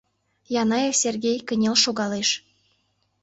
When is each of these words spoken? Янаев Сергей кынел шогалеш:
Янаев 0.61 0.95
Сергей 1.03 1.37
кынел 1.47 1.75
шогалеш: 1.83 2.29